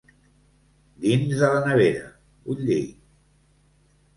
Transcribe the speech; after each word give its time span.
Dins 1.03 1.35
de 1.43 1.49
la 1.55 1.61
nevera, 1.67 2.09
vull 2.49 2.65
dir. 2.71 2.81